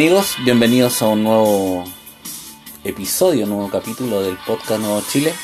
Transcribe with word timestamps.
Amigos, 0.00 0.36
bienvenidos 0.42 1.02
a 1.02 1.08
un 1.08 1.24
nuevo 1.24 1.84
episodio, 2.84 3.44
un 3.44 3.50
nuevo 3.50 3.68
capítulo 3.68 4.22
del 4.22 4.38
podcast 4.46 4.80
Nuevo 4.80 5.02
Chile. 5.06 5.34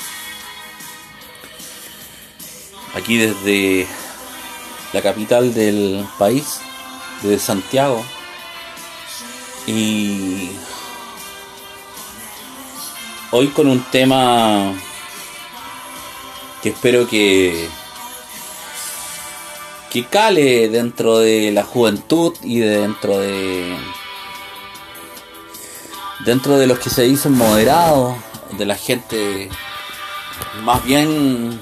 Aquí 2.95 3.19
desde 3.19 3.87
la 4.95 5.02
capital 5.02 5.52
del 5.52 6.06
país, 6.19 6.61
desde 7.20 7.38
Santiago. 7.38 8.02
Y 9.66 10.48
hoy 13.33 13.48
con 13.48 13.69
un 13.69 13.84
tema 13.91 14.73
que 16.62 16.70
espero 16.70 17.06
que 17.06 17.69
que 19.91 20.06
cale 20.06 20.70
dentro 20.70 21.19
de 21.19 21.52
la 21.52 21.62
juventud 21.62 22.33
y 22.42 22.61
dentro 22.61 23.19
de 23.19 23.77
dentro 26.26 26.58
de 26.58 26.66
los 26.66 26.80
que 26.80 26.90
se 26.90 27.02
dicen 27.02 27.32
moderados, 27.32 28.16
de 28.58 28.66
la 28.66 28.74
gente 28.74 29.48
más 30.62 30.84
bien 30.84 31.58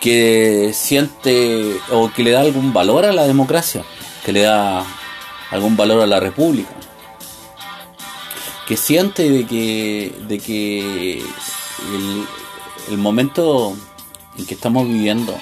que 0.00 0.70
siente 0.72 1.76
o 1.90 2.10
que 2.12 2.22
le 2.22 2.30
da 2.30 2.40
algún 2.40 2.72
valor 2.72 3.04
a 3.04 3.12
la 3.12 3.26
democracia, 3.26 3.84
que 4.24 4.32
le 4.32 4.42
da 4.42 4.84
algún 5.50 5.76
valor 5.76 6.00
a 6.00 6.06
la 6.06 6.20
república, 6.20 6.70
que 8.68 8.76
siente 8.76 9.28
de 9.28 9.44
que, 9.44 10.14
de 10.28 10.38
que 10.38 11.18
el, 11.18 12.26
el 12.90 12.98
momento 12.98 13.76
en 14.36 14.46
que 14.46 14.54
estamos 14.54 14.86
viviendo 14.86 15.36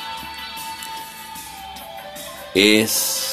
es 2.54 3.26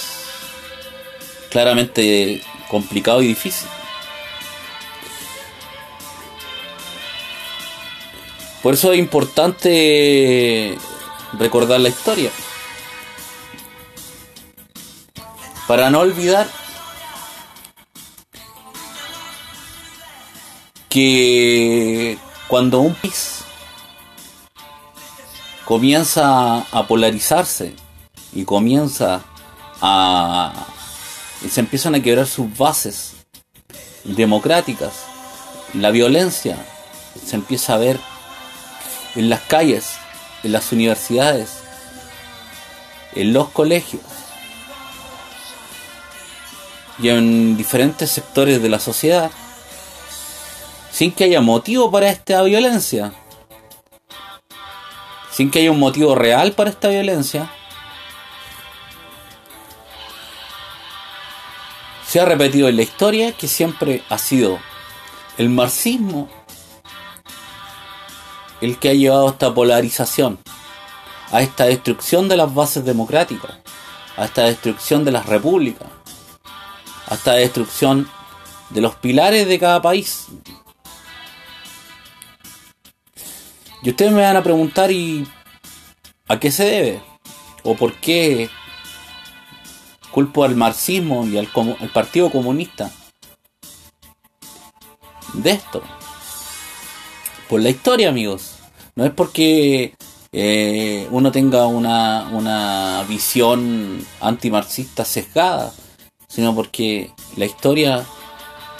claramente 1.49 2.43
complicado 2.73 3.21
y 3.21 3.27
difícil. 3.27 3.67
Por 8.63 8.73
eso 8.73 8.91
es 8.91 8.97
importante 8.97 10.75
recordar 11.33 11.79
la 11.79 11.89
historia. 11.89 12.31
Para 15.67 15.91
no 15.91 15.99
olvidar 15.99 16.47
que 20.89 22.17
cuando 22.47 22.79
un 22.79 22.95
país 22.95 23.43
comienza 25.63 26.57
a 26.71 26.87
polarizarse 26.87 27.75
y 28.33 28.45
comienza 28.45 29.21
a 29.79 30.72
y 31.43 31.49
se 31.49 31.59
empiezan 31.59 31.95
a 31.95 32.01
quebrar 32.01 32.27
sus 32.27 32.57
bases 32.57 33.13
democráticas, 34.03 34.93
la 35.73 35.91
violencia 35.91 36.57
se 37.25 37.35
empieza 37.35 37.73
a 37.73 37.77
ver 37.77 37.99
en 39.15 39.29
las 39.29 39.41
calles, 39.41 39.95
en 40.43 40.51
las 40.51 40.71
universidades, 40.71 41.59
en 43.13 43.33
los 43.33 43.49
colegios 43.49 44.01
y 46.99 47.09
en 47.09 47.57
diferentes 47.57 48.09
sectores 48.11 48.61
de 48.61 48.69
la 48.69 48.79
sociedad, 48.79 49.31
sin 50.91 51.11
que 51.11 51.25
haya 51.25 51.41
motivo 51.41 51.89
para 51.91 52.09
esta 52.09 52.41
violencia, 52.43 53.13
sin 55.31 55.49
que 55.49 55.59
haya 55.59 55.71
un 55.71 55.79
motivo 55.79 56.13
real 56.15 56.53
para 56.53 56.69
esta 56.69 56.89
violencia, 56.89 57.51
se 62.13 62.19
ha 62.19 62.25
repetido 62.25 62.67
en 62.69 62.75
la 62.75 62.83
historia 62.83 63.31
que 63.31 63.47
siempre 63.47 64.03
ha 64.07 64.19
sido 64.19 64.59
el 65.39 65.49
marxismo 65.49 66.29
el 68.61 68.77
que 68.77 68.89
ha 68.89 68.93
llevado 68.93 69.29
a 69.29 69.31
esta 69.31 69.51
polarización, 69.51 70.37
a 71.31 71.41
esta 71.41 71.65
destrucción 71.65 72.29
de 72.29 72.37
las 72.37 72.53
bases 72.53 72.85
democráticas, 72.85 73.57
a 74.15 74.25
esta 74.25 74.43
destrucción 74.43 75.03
de 75.03 75.11
las 75.11 75.25
repúblicas, 75.25 75.87
a 77.07 77.15
esta 77.15 77.33
destrucción 77.33 78.07
de 78.69 78.81
los 78.81 78.93
pilares 78.93 79.47
de 79.47 79.57
cada 79.57 79.81
país. 79.81 80.27
Y 83.81 83.89
ustedes 83.89 84.11
me 84.11 84.21
van 84.21 84.37
a 84.37 84.43
preguntar 84.43 84.91
y 84.91 85.27
a 86.27 86.39
qué 86.39 86.51
se 86.51 86.65
debe 86.65 87.01
o 87.63 87.75
por 87.75 87.95
qué 87.95 88.51
culpo 90.13 90.43
al 90.43 90.55
marxismo 90.55 91.25
y 91.25 91.37
al, 91.37 91.47
Partido 91.91 92.29
Comunista 92.29 92.91
de 95.33 95.51
esto. 95.51 95.81
Por 97.49 97.61
la 97.61 97.69
historia, 97.69 98.09
amigos. 98.09 98.57
No 98.95 99.05
es 99.05 99.11
porque 99.11 99.95
eh, 100.31 101.07
uno 101.09 101.31
tenga 101.31 101.65
una, 101.65 102.29
una 102.31 103.03
visión 103.09 104.05
antimarxista 104.21 105.03
sesgada, 105.03 105.73
sino 106.27 106.53
porque 106.53 107.09
la 107.35 107.45
historia 107.45 108.05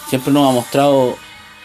siempre 0.07 0.31
nos 0.31 0.47
ha 0.47 0.53
mostrado 0.53 1.15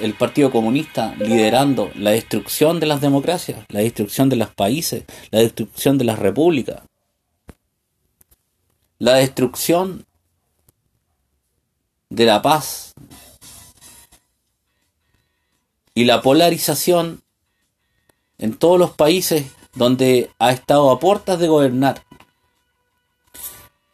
el 0.00 0.14
Partido 0.14 0.50
Comunista 0.50 1.14
liderando 1.18 1.90
la 1.94 2.12
destrucción 2.12 2.80
de 2.80 2.86
las 2.86 3.02
democracias, 3.02 3.66
la 3.68 3.80
destrucción 3.80 4.30
de 4.30 4.36
los 4.36 4.48
países, 4.48 5.04
la 5.30 5.40
destrucción 5.40 5.98
de 5.98 6.04
las 6.04 6.18
repúblicas 6.18 6.87
la 8.98 9.14
destrucción 9.14 10.06
de 12.10 12.24
la 12.24 12.42
paz 12.42 12.94
y 15.94 16.04
la 16.04 16.22
polarización 16.22 17.22
en 18.38 18.56
todos 18.56 18.78
los 18.78 18.90
países 18.90 19.46
donde 19.74 20.30
ha 20.38 20.50
estado 20.50 20.90
a 20.90 20.98
puertas 20.98 21.38
de 21.38 21.48
gobernar 21.48 22.02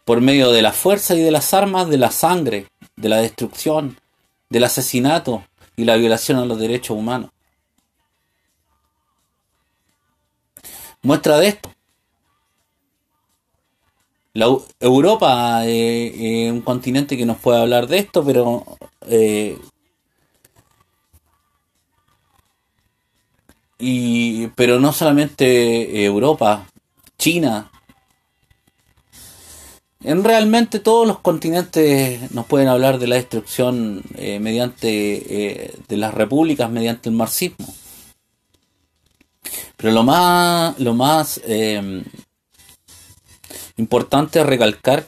por 0.04 0.20
medio 0.20 0.52
de 0.52 0.62
la 0.62 0.72
fuerza 0.72 1.14
y 1.14 1.20
de 1.20 1.30
las 1.30 1.54
armas, 1.54 1.88
de 1.88 1.98
la 1.98 2.10
sangre, 2.10 2.68
de 2.96 3.08
la 3.08 3.18
destrucción, 3.18 3.98
del 4.50 4.64
asesinato 4.64 5.46
y 5.76 5.84
la 5.84 5.96
violación 5.96 6.38
a 6.38 6.44
los 6.44 6.58
derechos 6.58 6.96
humanos. 6.96 7.30
Muestra 11.02 11.38
de 11.38 11.48
esto 11.48 11.74
la 14.34 14.46
Europa 14.80 15.64
es 15.64 16.52
un 16.52 16.60
continente 16.60 17.16
que 17.16 17.24
nos 17.24 17.38
puede 17.38 17.60
hablar 17.60 17.86
de 17.86 17.98
esto, 17.98 18.24
pero 18.24 18.64
eh, 19.08 19.58
pero 24.56 24.80
no 24.80 24.92
solamente 24.92 26.04
Europa, 26.04 26.66
China. 27.18 27.70
En 30.02 30.22
realmente 30.22 30.80
todos 30.80 31.06
los 31.06 31.20
continentes 31.20 32.30
nos 32.32 32.44
pueden 32.46 32.68
hablar 32.68 32.98
de 32.98 33.06
la 33.06 33.16
destrucción 33.16 34.02
eh, 34.16 34.38
mediante 34.38 34.88
eh, 34.90 35.74
de 35.88 35.96
las 35.96 36.12
repúblicas 36.12 36.70
mediante 36.70 37.08
el 37.08 37.14
marxismo. 37.14 37.66
Pero 39.76 39.92
lo 39.92 40.02
más 40.02 40.78
lo 40.78 40.94
más 40.94 41.40
importante 43.76 44.42
recalcar 44.44 45.06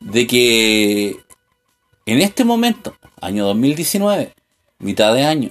de 0.00 0.26
que 0.26 1.16
en 2.06 2.20
este 2.20 2.44
momento, 2.44 2.96
año 3.20 3.46
2019, 3.46 4.34
mitad 4.78 5.14
de 5.14 5.24
año, 5.24 5.50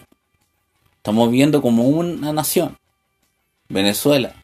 estamos 0.97 1.31
viendo 1.31 1.61
como 1.61 1.87
una 1.87 2.33
nación, 2.33 2.77
Venezuela, 3.69 4.35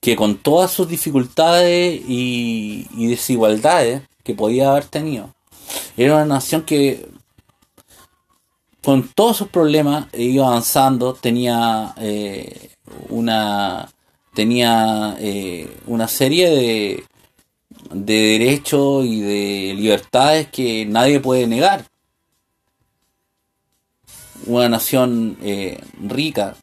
que 0.00 0.16
con 0.16 0.36
todas 0.36 0.70
sus 0.70 0.88
dificultades 0.88 2.02
y, 2.06 2.86
desigualdades 3.06 4.02
que 4.24 4.34
podía 4.34 4.70
haber 4.70 4.84
tenido, 4.86 5.34
era 5.96 6.16
una 6.16 6.26
nación 6.26 6.62
que 6.62 7.08
con 8.82 9.08
todos 9.08 9.36
sus 9.38 9.48
problemas 9.48 10.08
iba 10.12 10.46
avanzando, 10.46 11.14
tenía 11.14 11.94
eh, 11.96 12.70
una 13.08 13.88
tenía 14.34 15.16
eh, 15.18 15.76
una 15.86 16.08
serie 16.08 16.50
de, 16.50 17.04
de 17.92 18.14
derechos 18.14 19.04
y 19.04 19.20
de 19.20 19.74
libertades 19.74 20.48
que 20.48 20.84
nadie 20.86 21.20
puede 21.20 21.46
negar. 21.46 21.86
Una 24.46 24.68
nación 24.68 25.38
eh, 25.42 25.80
rica 26.02 26.56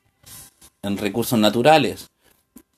en 0.83 0.97
recursos 0.97 1.39
naturales, 1.39 2.09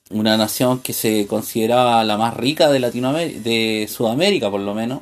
una 0.09 0.37
nación 0.37 0.79
que 0.79 0.93
se 0.93 1.27
consideraba 1.27 2.03
la 2.03 2.17
más 2.17 2.35
rica 2.35 2.69
de 2.69 2.79
Latinoamérica, 2.79 3.39
de 3.41 3.89
Sudamérica 3.91 4.49
por 4.49 4.61
lo 4.61 4.73
menos. 4.73 5.01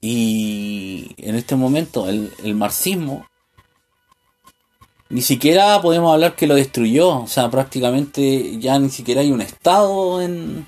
Y 0.00 1.14
en 1.16 1.34
este 1.34 1.56
momento 1.56 2.08
el, 2.08 2.32
el 2.44 2.54
marxismo 2.54 3.26
ni 5.10 5.22
siquiera 5.22 5.80
podemos 5.80 6.12
hablar 6.12 6.34
que 6.36 6.46
lo 6.46 6.54
destruyó, 6.54 7.20
o 7.20 7.26
sea, 7.26 7.50
prácticamente 7.50 8.58
ya 8.58 8.78
ni 8.78 8.90
siquiera 8.90 9.22
hay 9.22 9.32
un 9.32 9.40
Estado 9.40 10.20
en, 10.20 10.66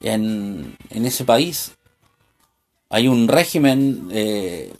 en, 0.00 0.76
en 0.90 1.06
ese 1.06 1.24
país. 1.24 1.72
Hay 2.88 3.08
un 3.08 3.28
régimen 3.28 4.08
eh, 4.12 4.72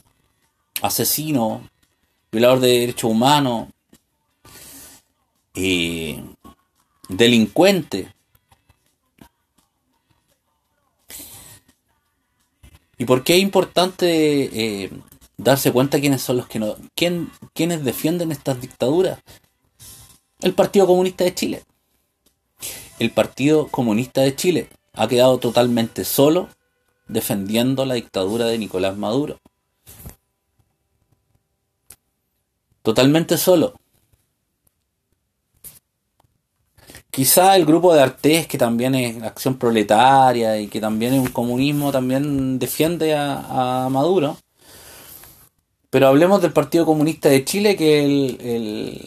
asesino, 0.83 1.69
violador 2.31 2.61
de 2.61 2.81
derechos 2.81 3.11
humanos, 3.11 3.69
y 5.55 6.21
delincuente. 7.09 8.13
¿Y 12.99 13.05
por 13.05 13.25
qué 13.25 13.37
es 13.37 13.43
importante 13.43 14.85
eh, 14.85 14.91
darse 15.37 15.73
cuenta 15.73 16.01
quiénes 16.01 16.23
son 16.23 16.39
los 16.39 16.47
que 16.47 16.59
no, 16.59 16.77
quién, 16.95 17.31
quiénes 17.53 17.85
defienden 17.85 18.33
estas 18.33 18.61
dictaduras? 18.61 19.21
El 20.41 20.55
Partido 20.55 20.87
Comunista 20.87 21.25
de 21.25 21.35
Chile. 21.35 21.63
El 22.99 23.11
Partido 23.11 23.69
Comunista 23.69 24.21
de 24.21 24.37
Chile 24.37 24.69
ha 24.93 25.09
quedado 25.09 25.39
totalmente 25.39 26.05
solo 26.05 26.49
defendiendo 27.09 27.85
la 27.85 27.95
dictadura 27.95 28.47
de 28.47 28.59
Nicolás 28.59 28.97
Maduro. 28.97 29.41
Totalmente 32.83 33.39
solo. 33.39 33.75
Quizá 37.11 37.55
el 37.55 37.65
grupo 37.65 37.95
de 37.95 38.03
Artés, 38.03 38.49
que 38.49 38.59
también 38.59 38.95
es 38.97 39.23
acción 39.23 39.57
proletaria 39.57 40.61
y 40.61 40.67
que 40.67 40.81
también 40.81 41.15
es 41.15 41.21
un 41.21 41.29
comunismo, 41.29 41.93
también 41.93 42.59
defiende 42.59 43.15
a, 43.15 43.89
Maduro. 43.91 44.37
Pero 45.95 46.09
hablemos 46.09 46.43
del 46.43 46.53
Partido 46.53 46.85
Comunista 46.85 47.29
de 47.29 47.45
Chile, 47.45 47.77
que, 47.77 48.05
el, 48.05 48.99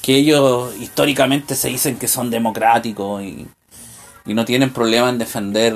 que 0.00 0.14
ellos 0.14 0.72
históricamente 0.78 1.56
se 1.56 1.70
dicen 1.70 1.98
que 1.98 2.06
son 2.06 2.30
democráticos 2.30 3.20
y, 3.24 3.48
no 4.26 4.44
tienen 4.44 4.72
problema 4.72 5.08
en 5.08 5.18
defender 5.18 5.74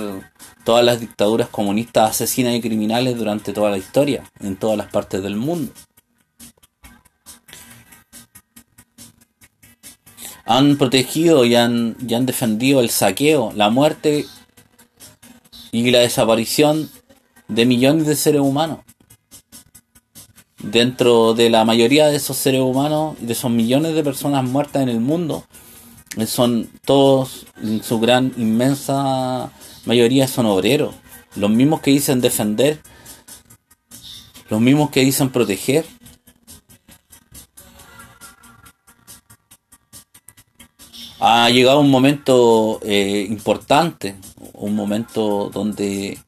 todas 0.65 0.85
las 0.85 1.01
dictaduras 1.01 1.49
comunistas 1.49 2.11
asesinas 2.11 2.55
y 2.55 2.61
criminales 2.61 3.19
durante 3.19 3.53
toda 3.53 3.73
la 3.73 3.79
historia, 3.79 4.23
en 4.39 4.55
todas 4.55 4.79
las 4.79 4.87
partes 4.93 5.25
del 5.25 5.35
mundo. 5.35 5.73
Han 10.45 10.77
protegido 10.79 11.45
y 11.45 11.57
han 11.57 11.97
defendido 11.99 12.79
el 12.79 12.91
saqueo, 12.91 13.51
la 13.57 13.71
muerte 13.71 14.27
y 15.73 15.91
la 15.91 15.99
desaparición 15.99 16.89
de 17.49 17.67
millones 17.67 18.07
de 18.07 18.15
seres 18.15 18.41
humanos. 18.41 18.79
Dentro 20.62 21.35
de 21.35 21.50
la 21.50 21.64
mayoría 21.64 22.06
de 22.06 22.17
esos 22.17 22.37
seres 22.37 22.61
humanos, 22.61 23.17
de 23.20 23.32
esos 23.32 23.50
millones 23.50 23.94
de 23.94 24.05
personas 24.05 24.44
muertas 24.44 24.82
en 24.82 24.88
el 24.88 25.00
mundo, 25.00 25.44
son 26.26 26.70
todos, 26.85 27.47
en 27.61 27.82
su 27.82 27.99
gran, 27.99 28.32
inmensa 28.37 29.50
mayoría 29.87 30.29
son 30.29 30.47
obreros. 30.47 30.94
Los 31.35 31.50
mismos 31.50 31.81
que 31.81 31.91
dicen 31.91 32.20
defender, 32.20 32.81
los 34.49 34.61
mismos 34.61 34.91
que 34.91 35.00
dicen 35.00 35.31
proteger. 35.31 35.85
Ha 41.19 41.50
llegado 41.50 41.81
un 41.81 41.91
momento 41.91 42.81
eh, 42.82 43.26
importante, 43.29 44.17
un 44.55 44.75
momento 44.75 45.50
donde 45.53 46.19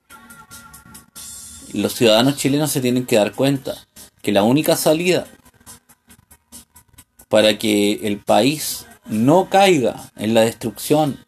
los 1.72 1.94
ciudadanos 1.94 2.36
chilenos 2.36 2.70
se 2.70 2.80
tienen 2.80 3.04
que 3.04 3.16
dar 3.16 3.32
cuenta 3.32 3.74
que 4.24 4.32
la 4.32 4.42
única 4.42 4.74
salida 4.74 5.26
para 7.28 7.58
que 7.58 8.06
el 8.06 8.18
país 8.18 8.86
no 9.04 9.50
caiga 9.50 10.10
en 10.16 10.32
la 10.32 10.40
destrucción, 10.40 11.22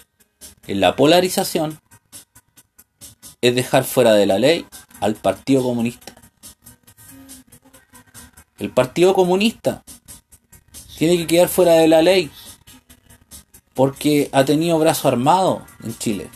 en 0.66 0.80
la 0.80 0.96
polarización, 0.96 1.78
es 3.42 3.54
dejar 3.54 3.84
fuera 3.84 4.14
de 4.14 4.24
la 4.24 4.38
ley 4.38 4.66
al 5.00 5.14
Partido 5.14 5.62
Comunista. 5.62 6.14
El 8.58 8.70
Partido 8.70 9.12
Comunista 9.12 9.84
tiene 10.96 11.18
que 11.18 11.26
quedar 11.26 11.48
fuera 11.48 11.74
de 11.74 11.88
la 11.88 12.00
ley 12.00 12.30
porque 13.74 14.30
ha 14.32 14.46
tenido 14.46 14.78
brazo 14.78 15.08
armado 15.08 15.66
en 15.84 15.98
Chile. 15.98 16.30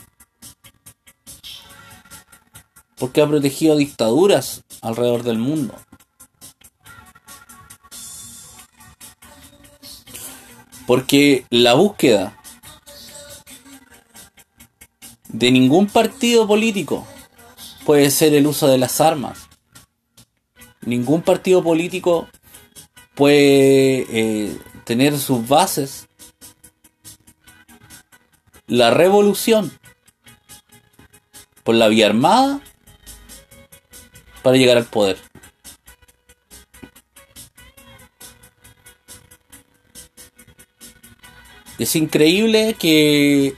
Porque 2.97 3.23
ha 3.23 3.27
protegido 3.27 3.75
dictaduras 3.75 4.63
alrededor 4.83 5.23
del 5.23 5.39
mundo. 5.39 5.73
Porque 10.87 11.45
la 11.49 11.73
búsqueda 11.73 12.37
de 15.29 15.51
ningún 15.51 15.87
partido 15.87 16.47
político 16.47 17.07
puede 17.85 18.11
ser 18.11 18.33
el 18.33 18.47
uso 18.47 18.67
de 18.67 18.77
las 18.77 19.01
armas. 19.01 19.49
Ningún 20.81 21.21
partido 21.21 21.63
político 21.63 22.27
puede 23.15 24.05
eh, 24.09 24.57
tener 24.83 25.17
sus 25.19 25.47
bases 25.47 26.07
la 28.67 28.89
revolución 28.89 29.71
por 31.63 31.75
la 31.75 31.89
vía 31.89 32.07
armada 32.07 32.61
para 34.41 34.55
llegar 34.55 34.77
al 34.77 34.85
poder. 34.85 35.17
Es 41.81 41.95
increíble 41.95 42.75
que 42.77 43.55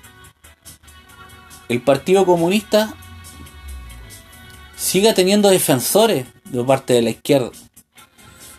el 1.67 1.81
Partido 1.81 2.25
Comunista 2.25 2.95
siga 4.77 5.13
teniendo 5.13 5.49
defensores 5.49 6.27
de 6.45 6.63
parte 6.63 6.93
de 6.93 7.01
la 7.01 7.09
izquierda. 7.09 7.51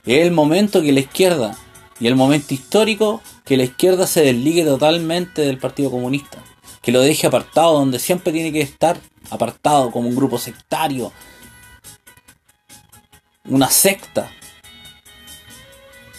Es 0.05 0.27
el 0.27 0.33
momento 0.33 0.83
que 0.83 0.93
la 0.93 1.01
izquierda, 1.01 1.57
y 1.99 2.09
el 2.09 2.15
momento 2.15 2.53
histórico, 2.53 3.23
que 3.47 3.57
la 3.57 3.63
izquierda 3.63 4.07
se 4.07 4.21
desligue 4.21 4.65
totalmente 4.65 5.41
del 5.41 5.57
Partido 5.57 5.91
Comunista. 5.91 6.45
Que 6.83 6.93
lo 6.93 7.01
deje 7.01 7.27
apartado 7.27 7.73
donde 7.73 7.99
siempre 7.99 8.35
tiene 8.35 8.53
que 8.53 8.61
estar, 8.61 9.01
apartado 9.31 9.91
como 9.91 10.11
un 10.11 10.15
grupo 10.15 10.37
sectario, 10.37 11.11
una 13.47 13.71
secta, 13.71 14.31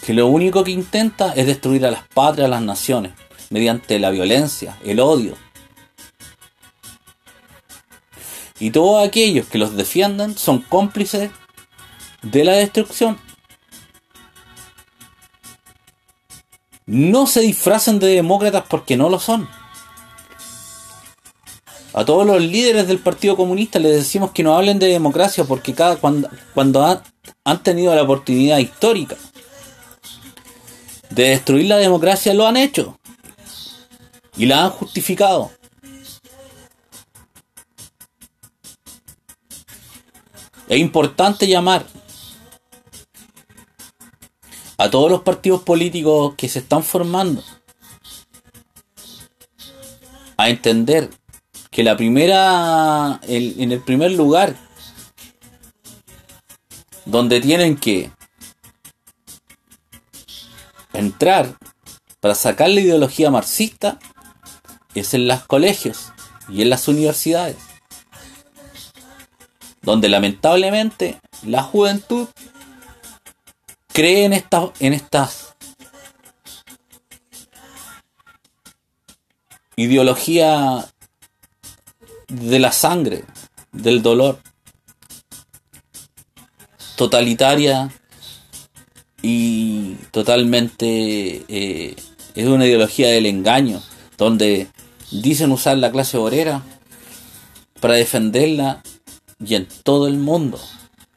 que 0.04 0.14
lo 0.14 0.26
único 0.26 0.64
que 0.64 0.72
intenta 0.72 1.32
es 1.34 1.46
destruir 1.46 1.86
a 1.86 1.92
las 1.92 2.08
patrias, 2.08 2.46
a 2.46 2.50
las 2.50 2.62
naciones, 2.62 3.12
mediante 3.50 3.98
la 3.98 4.10
violencia, 4.10 4.78
el 4.84 5.00
odio, 5.00 5.36
Y 8.58 8.70
todos 8.70 9.06
aquellos 9.06 9.46
que 9.46 9.58
los 9.58 9.76
defiendan 9.76 10.36
son 10.36 10.60
cómplices 10.60 11.30
de 12.22 12.44
la 12.44 12.52
destrucción. 12.52 13.18
No 16.86 17.26
se 17.26 17.40
disfracen 17.40 17.98
de 17.98 18.06
demócratas 18.06 18.64
porque 18.68 18.96
no 18.96 19.10
lo 19.10 19.18
son. 19.18 19.48
A 21.92 22.04
todos 22.04 22.26
los 22.26 22.40
líderes 22.40 22.86
del 22.86 22.98
Partido 22.98 23.36
Comunista 23.36 23.78
les 23.78 23.96
decimos 23.96 24.30
que 24.30 24.42
no 24.42 24.56
hablen 24.56 24.78
de 24.78 24.86
democracia 24.86 25.44
porque 25.44 25.74
cada 25.74 25.96
cuando, 25.96 26.28
cuando 26.54 26.84
han, 26.84 27.02
han 27.44 27.62
tenido 27.62 27.94
la 27.94 28.02
oportunidad 28.02 28.58
histórica 28.58 29.16
de 31.10 31.30
destruir 31.30 31.66
la 31.66 31.78
democracia 31.78 32.34
lo 32.34 32.46
han 32.46 32.58
hecho 32.58 32.98
y 34.36 34.46
la 34.46 34.64
han 34.64 34.70
justificado. 34.70 35.50
Es 40.68 40.78
importante 40.78 41.46
llamar 41.46 41.86
a 44.78 44.90
todos 44.90 45.10
los 45.10 45.22
partidos 45.22 45.62
políticos 45.62 46.34
que 46.36 46.48
se 46.48 46.58
están 46.58 46.82
formando 46.82 47.42
a 50.36 50.50
entender 50.50 51.10
que 51.70 51.82
la 51.82 51.96
primera, 51.96 53.20
en 53.26 53.72
el 53.72 53.80
primer 53.80 54.12
lugar, 54.12 54.56
donde 57.04 57.40
tienen 57.40 57.76
que 57.76 58.10
entrar 60.92 61.56
para 62.20 62.34
sacar 62.34 62.70
la 62.70 62.80
ideología 62.80 63.30
marxista, 63.30 63.98
es 65.00 65.14
en 65.14 65.28
los 65.28 65.44
colegios 65.44 66.12
y 66.48 66.62
en 66.62 66.70
las 66.70 66.88
universidades 66.88 67.56
donde 69.82 70.08
lamentablemente 70.08 71.20
la 71.44 71.62
juventud 71.62 72.28
cree 73.92 74.24
en, 74.24 74.44
en 74.80 74.92
estas 74.92 75.54
ideología 79.76 80.86
de 82.28 82.58
la 82.58 82.72
sangre, 82.72 83.24
del 83.72 84.02
dolor, 84.02 84.40
totalitaria 86.96 87.90
y 89.22 89.94
totalmente 90.10 91.44
eh, 91.46 91.94
es 92.34 92.46
una 92.46 92.66
ideología 92.66 93.08
del 93.08 93.26
engaño, 93.26 93.82
donde 94.16 94.68
dicen 95.22 95.52
usar 95.52 95.78
la 95.78 95.90
clase 95.90 96.16
obrera 96.16 96.62
para 97.80 97.94
defenderla 97.94 98.82
y 99.44 99.54
en 99.54 99.68
todo 99.82 100.08
el 100.08 100.16
mundo, 100.16 100.58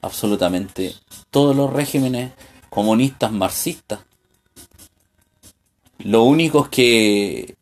absolutamente 0.01 0.93
todos 1.29 1.55
los 1.55 1.71
regímenes 1.71 2.31
comunistas 2.69 3.31
marxistas, 3.31 3.99
los 5.99 6.25
únicos 6.25 6.69
que 6.69 7.55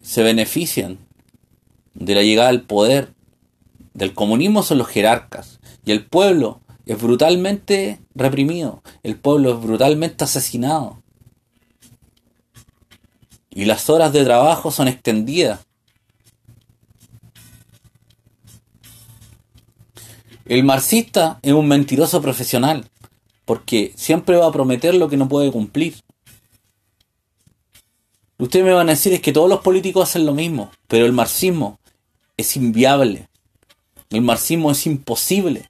se 0.00 0.22
benefician 0.22 0.98
de 1.94 2.14
la 2.14 2.22
llegada 2.22 2.48
al 2.48 2.62
poder 2.62 3.12
del 3.94 4.14
comunismo 4.14 4.62
son 4.62 4.78
los 4.78 4.88
jerarcas 4.88 5.58
y 5.84 5.92
el 5.92 6.06
pueblo 6.06 6.60
es 6.86 7.00
brutalmente 7.00 8.00
reprimido, 8.14 8.82
el 9.02 9.16
pueblo 9.16 9.54
es 9.54 9.60
brutalmente 9.60 10.24
asesinado 10.24 11.02
y 13.58 13.64
las 13.64 13.90
horas 13.90 14.12
de 14.12 14.24
trabajo 14.24 14.70
son 14.70 14.86
extendidas. 14.86 15.66
El 20.46 20.62
marxista 20.62 21.40
es 21.42 21.52
un 21.52 21.66
mentiroso 21.66 22.22
profesional 22.22 22.88
porque 23.44 23.92
siempre 23.96 24.36
va 24.36 24.46
a 24.46 24.52
prometer 24.52 24.94
lo 24.94 25.08
que 25.08 25.16
no 25.16 25.28
puede 25.28 25.50
cumplir. 25.50 25.96
Ustedes 28.38 28.64
me 28.64 28.72
van 28.72 28.90
a 28.90 28.92
decir 28.92 29.12
es 29.12 29.20
que 29.20 29.32
todos 29.32 29.48
los 29.48 29.58
políticos 29.58 30.08
hacen 30.08 30.24
lo 30.24 30.34
mismo, 30.34 30.70
pero 30.86 31.04
el 31.04 31.12
marxismo 31.12 31.80
es 32.36 32.56
inviable. 32.56 33.28
El 34.10 34.20
marxismo 34.20 34.70
es 34.70 34.86
imposible. 34.86 35.68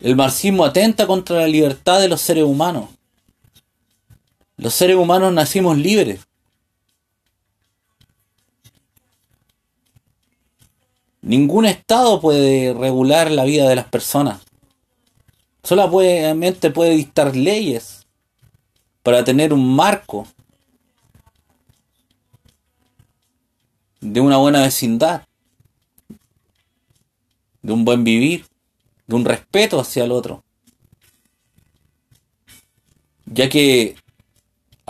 El 0.00 0.16
marxismo 0.16 0.66
atenta 0.66 1.06
contra 1.06 1.36
la 1.36 1.48
libertad 1.48 1.98
de 1.98 2.08
los 2.08 2.20
seres 2.20 2.44
humanos. 2.44 2.99
Los 4.60 4.74
seres 4.74 4.96
humanos 4.96 5.32
nacimos 5.32 5.78
libres. 5.78 6.20
Ningún 11.22 11.64
Estado 11.64 12.20
puede 12.20 12.74
regular 12.74 13.30
la 13.30 13.44
vida 13.44 13.66
de 13.66 13.76
las 13.76 13.86
personas. 13.86 14.42
Solamente 15.62 16.70
puede 16.70 16.90
dictar 16.90 17.34
leyes 17.34 18.06
para 19.02 19.24
tener 19.24 19.54
un 19.54 19.74
marco 19.74 20.28
de 24.02 24.20
una 24.20 24.36
buena 24.36 24.60
vecindad, 24.60 25.26
de 27.62 27.72
un 27.72 27.86
buen 27.86 28.04
vivir, 28.04 28.44
de 29.06 29.16
un 29.16 29.24
respeto 29.24 29.80
hacia 29.80 30.04
el 30.04 30.12
otro. 30.12 30.44
Ya 33.24 33.48
que 33.48 33.96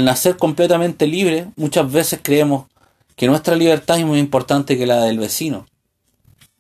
al 0.01 0.07
nacer 0.07 0.37
completamente 0.37 1.07
libre, 1.07 1.49
muchas 1.57 1.91
veces 1.91 2.21
creemos 2.23 2.67
que 3.17 3.27
nuestra 3.27 3.55
libertad 3.55 3.99
es 3.99 4.07
muy 4.07 4.19
importante 4.19 4.79
que 4.79 4.87
la 4.87 5.05
del 5.05 5.19
vecino. 5.19 5.67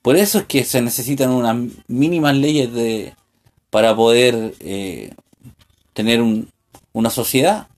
Por 0.02 0.16
eso 0.16 0.38
es 0.38 0.44
que 0.44 0.64
se 0.64 0.82
necesitan 0.82 1.30
unas 1.30 1.56
mínimas 1.88 2.36
leyes 2.36 2.72
de, 2.72 3.14
para 3.70 3.96
poder 3.96 4.54
eh, 4.60 5.14
tener 5.94 6.22
una 6.92 7.10
sociedad. 7.10 7.68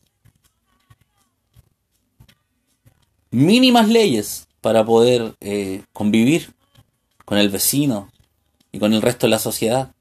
Mínimas 3.31 3.89
leyes 3.89 4.49
para 4.61 4.85
poder 4.85 5.35
eh, 5.41 5.83
convivir 5.93 6.53
con 7.25 7.39
el 7.39 7.51
vecino 7.51 8.11
y 8.73 8.81
con 8.81 8.93
el 8.93 9.03
resto 9.03 9.27
de 9.27 9.31
la 9.31 9.39
sociedad. 9.39 9.93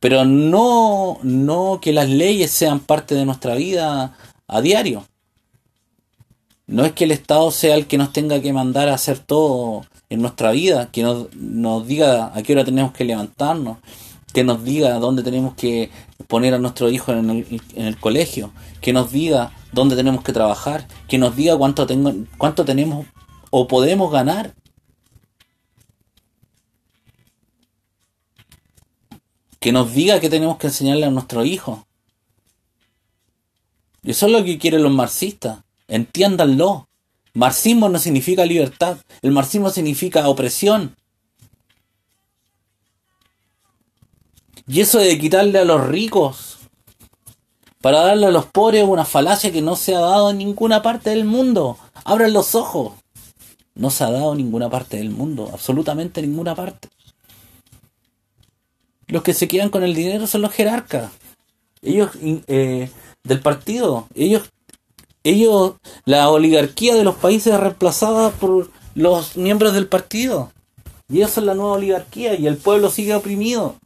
Pero 0.00 0.24
no, 0.24 1.18
no 1.22 1.78
que 1.80 1.92
las 1.92 2.08
leyes 2.10 2.50
sean 2.50 2.80
parte 2.80 3.14
de 3.14 3.24
nuestra 3.24 3.54
vida 3.54 4.16
a 4.50 4.60
diario. 4.60 5.06
No 6.66 6.84
es 6.84 6.92
que 6.92 7.04
el 7.04 7.12
Estado 7.12 7.50
sea 7.50 7.74
el 7.76 7.86
que 7.86 7.98
nos 7.98 8.12
tenga 8.12 8.40
que 8.40 8.52
mandar 8.52 8.88
a 8.88 8.94
hacer 8.94 9.18
todo 9.18 9.84
en 10.08 10.20
nuestra 10.20 10.50
vida, 10.52 10.90
que 10.92 11.02
nos, 11.02 11.34
nos 11.34 11.86
diga 11.86 12.32
a 12.34 12.42
qué 12.42 12.52
hora 12.52 12.64
tenemos 12.64 12.92
que 12.92 13.04
levantarnos, 13.04 13.78
que 14.32 14.44
nos 14.44 14.62
diga 14.62 14.98
dónde 14.98 15.22
tenemos 15.22 15.54
que 15.54 15.90
poner 16.26 16.54
a 16.54 16.58
nuestro 16.58 16.90
hijo 16.90 17.12
en 17.12 17.30
el, 17.30 17.62
en 17.74 17.86
el 17.86 17.98
colegio, 17.98 18.52
que 18.80 18.92
nos 18.92 19.10
diga 19.10 19.52
dónde 19.72 19.96
tenemos 19.96 20.22
que 20.22 20.32
trabajar, 20.32 20.86
que 21.08 21.18
nos 21.18 21.34
diga 21.36 21.56
cuánto, 21.56 21.86
tengo, 21.86 22.12
cuánto 22.38 22.64
tenemos 22.64 23.06
o 23.50 23.66
podemos 23.66 24.10
ganar. 24.10 24.54
Que 29.60 29.72
nos 29.72 29.92
diga 29.92 30.20
que 30.20 30.30
tenemos 30.30 30.56
que 30.56 30.68
enseñarle 30.68 31.06
a 31.06 31.10
nuestro 31.10 31.44
hijo. 31.44 31.86
Y 34.02 34.12
eso 34.12 34.26
es 34.26 34.32
lo 34.32 34.44
que 34.44 34.58
quieren 34.58 34.82
los 34.82 34.92
marxistas. 34.92 35.60
Entiéndanlo. 35.88 36.88
Marxismo 37.34 37.88
no 37.88 37.98
significa 37.98 38.44
libertad. 38.44 38.98
El 39.22 39.32
marxismo 39.32 39.70
significa 39.70 40.28
opresión. 40.28 40.96
Y 44.66 44.80
eso 44.80 44.98
de 44.98 45.18
quitarle 45.18 45.58
a 45.58 45.64
los 45.64 45.86
ricos 45.86 46.58
para 47.80 48.00
darle 48.00 48.26
a 48.26 48.30
los 48.30 48.46
pobres 48.46 48.84
una 48.84 49.04
falacia 49.04 49.50
que 49.50 49.62
no 49.62 49.74
se 49.74 49.94
ha 49.94 50.00
dado 50.00 50.30
en 50.30 50.38
ninguna 50.38 50.82
parte 50.82 51.10
del 51.10 51.24
mundo. 51.24 51.78
Abran 52.04 52.32
los 52.32 52.54
ojos. 52.54 52.92
No 53.74 53.90
se 53.90 54.04
ha 54.04 54.10
dado 54.10 54.32
en 54.32 54.38
ninguna 54.38 54.68
parte 54.68 54.98
del 54.98 55.10
mundo, 55.10 55.48
absolutamente 55.52 56.20
ninguna 56.20 56.54
parte. 56.54 56.88
Los 59.06 59.22
que 59.22 59.32
se 59.32 59.48
quedan 59.48 59.70
con 59.70 59.82
el 59.82 59.94
dinero 59.94 60.26
son 60.26 60.42
los 60.42 60.52
jerarcas. 60.52 61.10
Ellos 61.82 62.10
eh, 62.22 62.90
del 63.24 63.40
partido. 63.40 64.06
Ellos, 64.14 64.50
ellos, 65.24 65.74
la 66.04 66.30
oligarquía 66.30 66.94
de 66.94 67.04
los 67.04 67.16
países 67.16 67.54
es 67.54 67.60
reemplazada 67.60 68.30
por 68.30 68.70
los 68.94 69.36
miembros 69.36 69.74
del 69.74 69.86
partido. 69.86 70.52
Y 71.08 71.22
eso 71.22 71.40
es 71.40 71.46
la 71.46 71.54
nueva 71.54 71.72
oligarquía 71.72 72.34
y 72.34 72.46
el 72.46 72.56
pueblo 72.56 72.90
sigue 72.90 73.14
oprimido. 73.14 73.76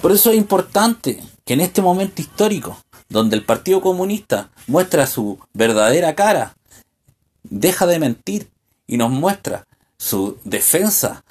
Por 0.00 0.10
eso 0.10 0.30
es 0.30 0.36
importante 0.36 1.22
que 1.44 1.54
en 1.54 1.60
este 1.60 1.80
momento 1.80 2.20
histórico, 2.20 2.76
donde 3.08 3.36
el 3.36 3.44
Partido 3.44 3.80
Comunista 3.80 4.50
muestra 4.66 5.06
su 5.06 5.38
verdadera 5.52 6.16
cara, 6.16 6.56
deja 7.44 7.86
de 7.86 8.00
mentir 8.00 8.50
y 8.88 8.96
nos 8.96 9.10
muestra 9.10 9.66
su 9.98 10.38
defensa 10.42 11.24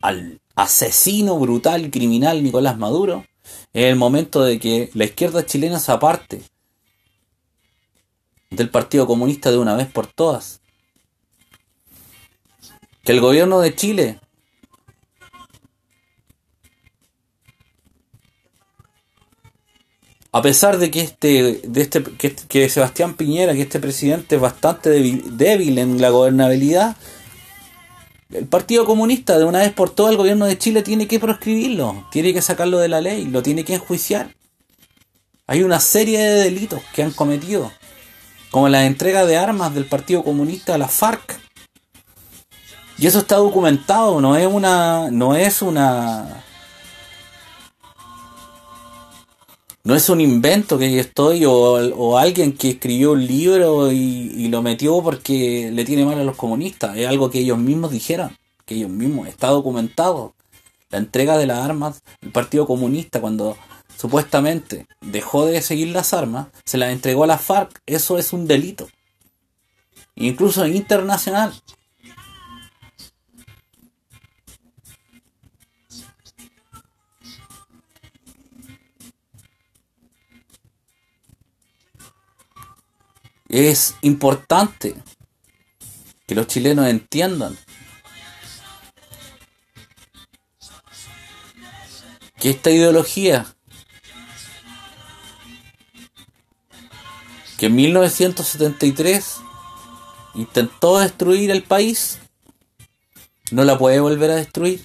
al 0.00 0.40
asesino 0.54 1.38
brutal, 1.38 1.90
criminal 1.90 2.42
Nicolás 2.42 2.78
Maduro, 2.78 3.24
es 3.72 3.84
el 3.84 3.96
momento 3.96 4.42
de 4.42 4.58
que 4.58 4.90
la 4.94 5.04
izquierda 5.04 5.44
chilena 5.44 5.78
se 5.80 5.92
aparte 5.92 6.42
del 8.50 8.70
Partido 8.70 9.06
Comunista 9.06 9.50
de 9.50 9.58
una 9.58 9.74
vez 9.74 9.88
por 9.88 10.06
todas. 10.06 10.60
Que 13.02 13.12
el 13.12 13.20
gobierno 13.20 13.60
de 13.60 13.74
Chile 13.74 14.20
a 20.34 20.42
pesar 20.42 20.78
de 20.78 20.90
que 20.90 21.00
este, 21.00 21.60
de 21.62 21.80
este, 21.80 22.02
que, 22.02 22.68
Sebastián 22.68 23.14
Piñera, 23.14 23.52
que 23.52 23.62
este 23.62 23.78
presidente 23.78 24.34
es 24.34 24.40
bastante 24.40 24.90
débil 24.90 25.78
en 25.78 26.00
la 26.00 26.10
gobernabilidad, 26.10 26.96
el 28.30 28.46
Partido 28.46 28.84
Comunista 28.84 29.38
de 29.38 29.44
una 29.44 29.60
vez 29.60 29.72
por 29.72 29.90
todas 29.90 30.12
el 30.12 30.16
gobierno 30.16 30.46
de 30.46 30.58
Chile 30.58 30.82
tiene 30.82 31.06
que 31.06 31.20
proscribirlo, 31.20 32.06
tiene 32.10 32.32
que 32.32 32.42
sacarlo 32.42 32.78
de 32.78 32.88
la 32.88 33.00
ley, 33.00 33.26
lo 33.26 33.42
tiene 33.42 33.64
que 33.64 33.74
enjuiciar. 33.74 34.34
Hay 35.46 35.62
una 35.62 35.80
serie 35.80 36.18
de 36.18 36.44
delitos 36.44 36.80
que 36.94 37.02
han 37.02 37.10
cometido, 37.10 37.70
como 38.50 38.68
la 38.68 38.86
entrega 38.86 39.26
de 39.26 39.36
armas 39.36 39.74
del 39.74 39.84
Partido 39.84 40.22
Comunista 40.22 40.74
a 40.74 40.78
la 40.78 40.88
FARC. 40.88 41.38
Y 42.96 43.06
eso 43.06 43.18
está 43.18 43.36
documentado, 43.36 44.20
no 44.20 44.36
es 44.36 44.46
una 44.46 45.10
no 45.10 45.34
es 45.34 45.62
una 45.62 46.43
no 49.84 49.94
es 49.94 50.08
un 50.08 50.22
invento 50.22 50.78
que 50.78 50.90
yo 50.90 51.00
estoy 51.00 51.44
o, 51.46 52.18
alguien 52.18 52.54
que 52.54 52.70
escribió 52.70 53.12
un 53.12 53.26
libro 53.26 53.92
y, 53.92 54.48
lo 54.48 54.62
metió 54.62 55.02
porque 55.02 55.70
le 55.72 55.84
tiene 55.84 56.06
mal 56.06 56.18
a 56.18 56.24
los 56.24 56.36
comunistas. 56.36 56.96
Es 56.96 57.06
algo 57.06 57.30
que 57.30 57.40
ellos 57.40 57.58
mismos 57.58 57.90
dijeron, 57.90 58.36
que 58.64 58.76
ellos 58.76 58.90
mismos, 58.90 59.28
está 59.28 59.48
documentado. 59.48 60.34
La 60.90 60.98
entrega 60.98 61.36
de 61.36 61.46
las 61.46 61.58
armas, 61.58 62.02
el 62.22 62.30
Partido 62.30 62.66
Comunista 62.66 63.20
cuando 63.20 63.58
supuestamente 63.98 64.86
dejó 65.00 65.44
de 65.44 65.60
seguir 65.60 65.88
las 65.88 66.14
armas, 66.14 66.48
se 66.64 66.78
las 66.78 66.90
entregó 66.90 67.24
a 67.24 67.26
la 67.26 67.38
FARC. 67.38 67.82
Eso 67.84 68.16
es 68.16 68.32
un 68.32 68.46
delito. 68.46 68.88
Incluso 70.14 70.66
internacional. 70.66 71.52
Es 83.54 83.94
importante 84.02 84.96
que 86.26 86.34
los 86.34 86.48
chilenos 86.48 86.88
entiendan 86.88 87.56
que 92.40 92.50
esta 92.50 92.72
ideología 92.72 93.46
que 97.56 97.66
en 97.66 97.76
1973 97.76 99.36
intentó 100.34 100.98
destruir 100.98 101.52
el 101.52 101.62
país, 101.62 102.18
no 103.52 103.62
la 103.62 103.78
puede 103.78 104.00
volver 104.00 104.32
a 104.32 104.34
destruir. 104.34 104.84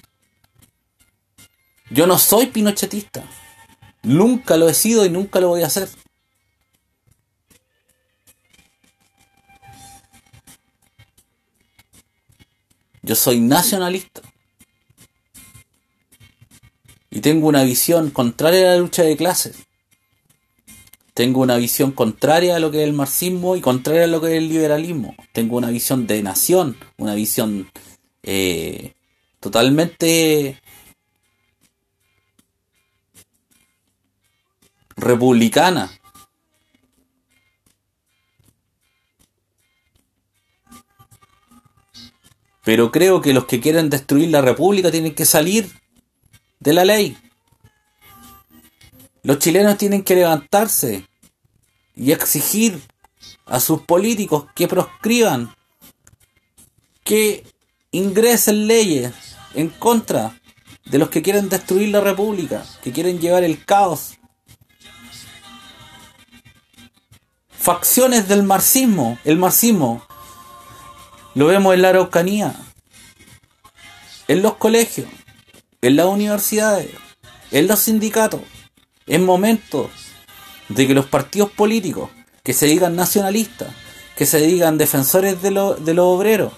Yo 1.90 2.06
no 2.06 2.20
soy 2.20 2.46
pinochetista. 2.46 3.24
Nunca 4.04 4.56
lo 4.56 4.68
he 4.68 4.74
sido 4.74 5.04
y 5.04 5.10
nunca 5.10 5.40
lo 5.40 5.48
voy 5.48 5.64
a 5.64 5.66
hacer. 5.66 5.88
Yo 13.10 13.16
soy 13.16 13.40
nacionalista. 13.40 14.22
Y 17.10 17.20
tengo 17.20 17.48
una 17.48 17.64
visión 17.64 18.10
contraria 18.10 18.70
a 18.70 18.74
la 18.74 18.80
lucha 18.80 19.02
de 19.02 19.16
clases. 19.16 19.66
Tengo 21.12 21.40
una 21.40 21.56
visión 21.56 21.90
contraria 21.90 22.54
a 22.54 22.60
lo 22.60 22.70
que 22.70 22.82
es 22.82 22.84
el 22.84 22.92
marxismo 22.92 23.56
y 23.56 23.60
contraria 23.60 24.04
a 24.04 24.06
lo 24.06 24.20
que 24.20 24.28
es 24.28 24.34
el 24.34 24.48
liberalismo. 24.48 25.16
Tengo 25.32 25.56
una 25.56 25.70
visión 25.70 26.06
de 26.06 26.22
nación, 26.22 26.76
una 26.98 27.16
visión 27.16 27.68
eh, 28.22 28.94
totalmente 29.40 30.60
republicana. 34.96 35.99
Pero 42.64 42.90
creo 42.92 43.20
que 43.20 43.32
los 43.32 43.46
que 43.46 43.60
quieren 43.60 43.90
destruir 43.90 44.30
la 44.30 44.42
república 44.42 44.90
tienen 44.90 45.14
que 45.14 45.24
salir 45.24 45.70
de 46.58 46.72
la 46.72 46.84
ley. 46.84 47.16
Los 49.22 49.38
chilenos 49.38 49.78
tienen 49.78 50.02
que 50.02 50.14
levantarse 50.14 51.06
y 51.94 52.12
exigir 52.12 52.80
a 53.46 53.60
sus 53.60 53.82
políticos 53.82 54.46
que 54.54 54.68
proscriban, 54.68 55.54
que 57.04 57.44
ingresen 57.90 58.66
leyes 58.66 59.12
en 59.54 59.68
contra 59.68 60.40
de 60.86 60.98
los 60.98 61.08
que 61.08 61.22
quieren 61.22 61.48
destruir 61.48 61.88
la 61.88 62.00
república, 62.00 62.64
que 62.82 62.92
quieren 62.92 63.20
llevar 63.20 63.44
el 63.44 63.64
caos. 63.64 64.18
Facciones 67.48 68.28
del 68.28 68.42
marxismo, 68.42 69.18
el 69.24 69.36
marxismo, 69.36 70.02
lo 71.34 71.46
vemos 71.46 71.74
en 71.74 71.82
la 71.82 71.90
Araucanía, 71.90 72.54
en 74.28 74.42
los 74.42 74.54
colegios, 74.54 75.08
en 75.82 75.96
las 75.96 76.06
universidades, 76.06 76.90
en 77.50 77.66
los 77.66 77.80
sindicatos. 77.80 78.40
Es 79.06 79.20
momento 79.20 79.90
de 80.68 80.86
que 80.86 80.94
los 80.94 81.06
partidos 81.06 81.50
políticos 81.50 82.10
que 82.42 82.52
se 82.52 82.66
digan 82.66 82.96
nacionalistas, 82.96 83.68
que 84.16 84.26
se 84.26 84.38
digan 84.40 84.78
defensores 84.78 85.40
de, 85.42 85.50
lo, 85.50 85.74
de 85.74 85.94
los 85.94 86.06
obreros, 86.06 86.52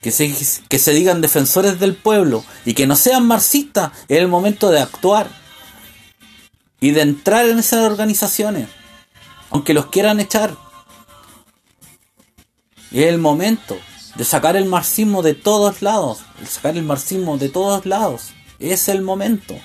que 0.00 0.10
se, 0.10 0.34
que 0.68 0.78
se 0.78 0.92
digan 0.92 1.20
defensores 1.20 1.78
del 1.78 1.94
pueblo 1.94 2.44
y 2.64 2.74
que 2.74 2.86
no 2.86 2.96
sean 2.96 3.26
marxistas, 3.26 3.92
es 4.08 4.18
el 4.18 4.28
momento 4.28 4.70
de 4.70 4.80
actuar 4.80 5.28
y 6.80 6.90
de 6.90 7.02
entrar 7.02 7.46
en 7.46 7.60
esas 7.60 7.80
organizaciones, 7.84 8.68
aunque 9.50 9.74
los 9.74 9.86
quieran 9.86 10.18
echar. 10.18 10.56
Es 12.92 13.06
el 13.06 13.18
momento 13.18 13.78
de 14.16 14.24
sacar 14.24 14.56
el 14.56 14.66
marxismo 14.66 15.22
de 15.22 15.34
todos 15.34 15.80
lados, 15.80 16.20
sacar 16.46 16.76
el 16.76 16.82
marxismo 16.82 17.38
de 17.38 17.48
todos 17.48 17.86
lados. 17.86 18.32
Es 18.58 18.88
el 18.88 19.02
momento. 19.02 19.58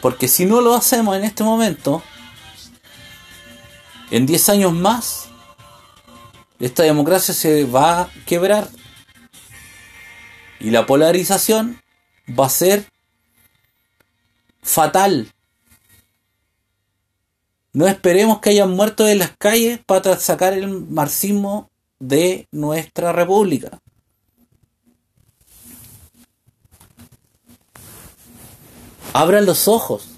Porque 0.00 0.28
si 0.28 0.46
no 0.46 0.60
lo 0.60 0.74
hacemos 0.74 1.16
en 1.16 1.24
este 1.24 1.44
momento, 1.44 2.02
en 4.10 4.24
10 4.24 4.48
años 4.48 4.72
más, 4.72 5.28
esta 6.58 6.82
democracia 6.84 7.34
se 7.34 7.64
va 7.64 8.02
a 8.02 8.10
quebrar. 8.26 8.68
Y 10.60 10.70
la 10.70 10.86
polarización 10.86 11.82
va 12.28 12.46
a 12.46 12.50
ser 12.50 12.90
fatal. 14.62 15.30
No 17.72 17.86
esperemos 17.86 18.40
que 18.40 18.50
hayan 18.50 18.70
muerto 18.70 19.06
en 19.06 19.18
las 19.18 19.32
calles 19.36 19.80
para 19.84 20.18
sacar 20.18 20.54
el 20.54 20.68
marxismo 20.68 21.70
de 21.98 22.46
nuestra 22.52 23.12
república. 23.12 23.80
Abran 29.12 29.46
los 29.46 29.68
ojos. 29.68 30.08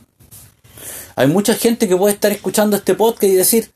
Hay 1.17 1.27
mucha 1.27 1.55
gente 1.55 1.89
que 1.89 1.97
puede 1.97 2.15
estar 2.15 2.33
escuchando 2.33 2.77
este 2.77 2.95
podcast 2.95 3.25
y 3.25 3.35
decir, 3.35 3.71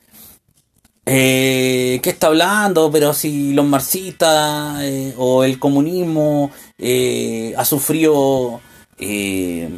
eh, 1.06 2.00
¿qué 2.02 2.10
está 2.10 2.28
hablando? 2.28 2.90
Pero 2.90 3.12
si 3.12 3.52
los 3.52 3.66
marxistas 3.66 4.82
eh, 4.82 5.14
o 5.16 5.44
el 5.44 5.58
comunismo 5.58 6.50
eh, 6.78 7.54
ha 7.56 7.64
sufrido 7.64 8.60
eh, 8.98 9.68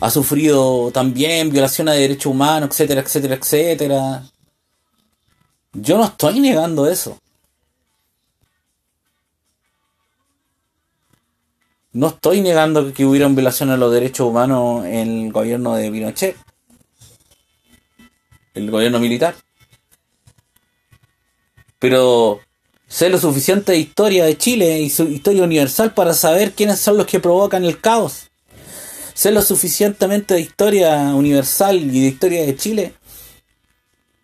ha 0.00 0.10
sufrido 0.10 0.90
también 0.90 1.50
violación 1.50 1.86
de 1.86 1.98
derechos 1.98 2.32
humanos, 2.32 2.70
etcétera, 2.70 3.00
etcétera, 3.00 3.34
etcétera. 3.36 4.22
Yo 5.72 5.98
no 5.98 6.04
estoy 6.04 6.40
negando 6.40 6.88
eso. 6.88 7.18
No 11.92 12.08
estoy 12.08 12.40
negando 12.40 12.92
que 12.92 13.04
hubieran 13.04 13.34
violaciones 13.34 13.74
a 13.74 13.78
los 13.78 13.92
derechos 13.92 14.28
humanos 14.28 14.84
en 14.86 15.26
el 15.26 15.32
gobierno 15.32 15.74
de 15.74 15.90
Pinochet. 15.90 16.36
El 18.54 18.70
gobierno 18.70 18.98
militar. 18.98 19.34
Pero 21.78 22.40
sé 22.86 23.08
lo 23.08 23.18
suficiente 23.18 23.72
de 23.72 23.78
historia 23.78 24.24
de 24.24 24.36
Chile 24.36 24.80
y 24.80 24.90
su 24.90 25.04
historia 25.04 25.44
universal 25.44 25.94
para 25.94 26.14
saber 26.14 26.52
quiénes 26.52 26.78
son 26.80 26.96
los 26.96 27.06
que 27.06 27.20
provocan 27.20 27.64
el 27.64 27.80
caos. 27.80 28.30
Sé 29.14 29.32
lo 29.32 29.42
suficientemente 29.42 30.34
de 30.34 30.40
historia 30.40 30.96
universal 31.14 31.76
y 31.76 32.00
de 32.00 32.06
historia 32.06 32.46
de 32.46 32.56
Chile 32.56 32.94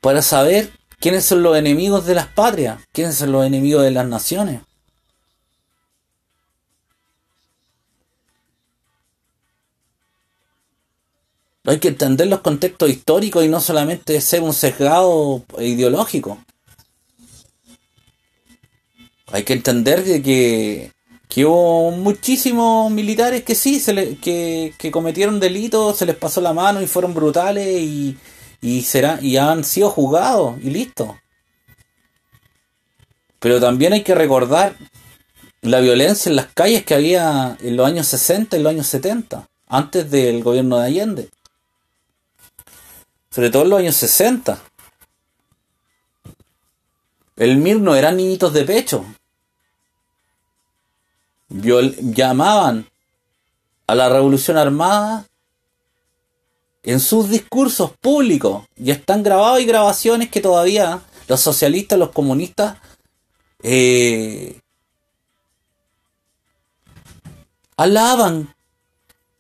para 0.00 0.22
saber 0.22 0.70
¿Quiénes 1.04 1.26
son 1.26 1.42
los 1.42 1.54
enemigos 1.54 2.06
de 2.06 2.14
las 2.14 2.28
patrias? 2.28 2.78
¿Quiénes 2.90 3.16
son 3.16 3.30
los 3.30 3.44
enemigos 3.44 3.82
de 3.82 3.90
las 3.90 4.06
naciones? 4.06 4.62
Hay 11.66 11.78
que 11.78 11.88
entender 11.88 12.28
los 12.28 12.40
contextos 12.40 12.88
históricos 12.88 13.44
y 13.44 13.48
no 13.48 13.60
solamente 13.60 14.18
ser 14.22 14.40
un 14.40 14.54
sesgado 14.54 15.44
ideológico. 15.58 16.38
Hay 19.26 19.42
que 19.42 19.52
entender 19.52 20.22
que, 20.22 20.90
hubo 21.44 21.90
muchísimos 21.90 22.90
militares 22.90 23.44
que 23.44 23.54
sí, 23.54 23.78
se 23.78 24.16
que, 24.16 24.72
que 24.78 24.90
cometieron 24.90 25.38
delitos, 25.38 25.98
se 25.98 26.06
les 26.06 26.16
pasó 26.16 26.40
la 26.40 26.54
mano 26.54 26.80
y 26.80 26.86
fueron 26.86 27.12
brutales 27.12 27.82
y, 27.82 28.16
y 28.64 28.80
será 28.80 29.18
y 29.20 29.36
han 29.36 29.62
sido 29.62 29.90
juzgados 29.90 30.56
y 30.62 30.70
listo. 30.70 31.20
Pero 33.38 33.60
también 33.60 33.92
hay 33.92 34.02
que 34.02 34.14
recordar 34.14 34.74
la 35.60 35.80
violencia 35.80 36.30
en 36.30 36.36
las 36.36 36.46
calles 36.46 36.82
que 36.82 36.94
había 36.94 37.58
en 37.60 37.76
los 37.76 37.86
años 37.86 38.06
60 38.06 38.56
y 38.56 38.62
los 38.62 38.70
años 38.70 38.86
70, 38.86 39.50
antes 39.66 40.10
del 40.10 40.42
gobierno 40.42 40.78
de 40.78 40.86
Allende. 40.86 41.30
Sobre 43.28 43.50
todo 43.50 43.64
en 43.64 43.68
los 43.68 43.78
años 43.80 43.96
60. 43.96 44.58
El 47.36 47.58
MIR 47.58 47.80
no 47.80 47.94
eran 47.94 48.16
niñitos 48.16 48.54
de 48.54 48.64
pecho. 48.64 49.04
llamaban 51.50 52.88
a 53.86 53.94
la 53.94 54.08
revolución 54.08 54.56
armada 54.56 55.26
en 56.84 57.00
sus 57.00 57.30
discursos 57.30 57.92
públicos. 58.00 58.64
Y 58.76 58.90
están 58.90 59.22
grabados 59.22 59.60
y 59.60 59.64
grabaciones 59.64 60.28
que 60.30 60.40
todavía 60.40 61.00
los 61.26 61.40
socialistas, 61.40 61.98
los 61.98 62.10
comunistas, 62.10 62.76
eh, 63.62 64.60
alaban. 67.76 68.54